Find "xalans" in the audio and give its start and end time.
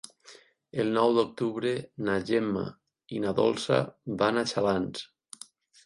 4.57-5.11